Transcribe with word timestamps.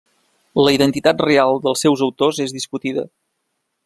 La 0.67 0.71
identitat 0.77 1.21
real 1.25 1.61
dels 1.67 1.85
seus 1.87 2.03
autors 2.09 2.41
és 2.47 2.57
discutida. 2.59 3.05